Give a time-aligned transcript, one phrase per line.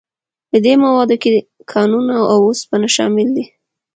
[0.49, 1.31] په دې موادو کې
[1.71, 3.45] کانونه او اوسپنه شامل دي.